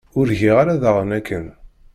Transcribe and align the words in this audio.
Ur 0.19 0.27
giɣ 0.39 0.55
ara 0.61 0.81
daɣen 0.81 1.09
akken. 1.19 1.45